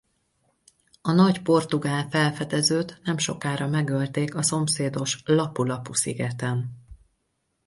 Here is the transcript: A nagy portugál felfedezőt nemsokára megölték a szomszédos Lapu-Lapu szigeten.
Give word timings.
A 1.01 1.11
nagy 1.11 1.41
portugál 1.41 2.09
felfedezőt 2.09 3.01
nemsokára 3.03 3.67
megölték 3.67 4.35
a 4.35 4.41
szomszédos 4.41 5.21
Lapu-Lapu 5.25 5.93
szigeten. 5.93 6.73